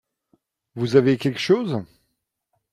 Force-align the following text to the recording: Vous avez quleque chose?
Vous 0.73 0.95
avez 0.95 1.19
quleque 1.19 1.37
chose? 1.37 1.83